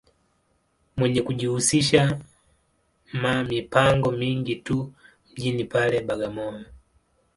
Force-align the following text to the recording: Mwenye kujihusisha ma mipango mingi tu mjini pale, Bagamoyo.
Mwenye 0.97 1.21
kujihusisha 1.21 2.19
ma 3.21 3.43
mipango 3.43 4.11
mingi 4.11 4.55
tu 4.65 4.93
mjini 5.31 5.63
pale, 5.71 5.97
Bagamoyo. 6.01 6.65